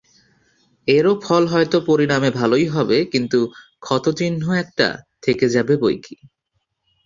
[0.87, 3.39] এরও ফল হয়তো পরিণামে ভালই হবে, কিন্তু
[3.81, 4.87] ক্ষতচিহ্ন একটা
[5.23, 6.15] থেকে যাবে বৈকি।